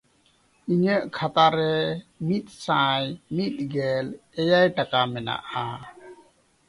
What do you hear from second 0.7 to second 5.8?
ᱤᱧᱟᱜ ᱠᱷᱟᱛᱟ ᱨᱮ ᱢᱤᱫᱥᱟᱭ ᱢᱤᱫᱜᱮᱞ ᱮᱭᱟᱭ ᱴᱟᱠᱟ ᱢᱮᱱᱟᱜᱼᱟ᱾